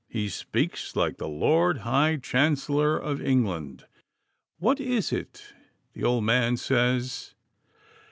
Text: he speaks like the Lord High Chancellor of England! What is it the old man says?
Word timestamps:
he 0.09 0.27
speaks 0.27 0.95
like 0.95 1.17
the 1.17 1.27
Lord 1.27 1.77
High 1.85 2.17
Chancellor 2.17 2.97
of 2.97 3.21
England! 3.21 3.85
What 4.57 4.79
is 4.79 5.11
it 5.13 5.53
the 5.93 6.03
old 6.03 6.23
man 6.23 6.57
says? 6.57 7.35